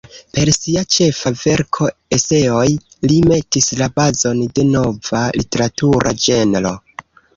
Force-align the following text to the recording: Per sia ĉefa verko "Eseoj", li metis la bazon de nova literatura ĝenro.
Per 0.35 0.49
sia 0.53 0.81
ĉefa 0.95 1.31
verko 1.41 1.89
"Eseoj", 2.17 2.65
li 3.11 3.19
metis 3.33 3.69
la 3.83 3.91
bazon 4.01 4.41
de 4.57 4.67
nova 4.73 5.23
literatura 5.41 6.19
ĝenro. 6.25 6.73